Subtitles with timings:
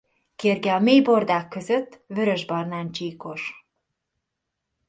[0.35, 3.65] Kérge a mély bordák között vörösbarnán csíkos.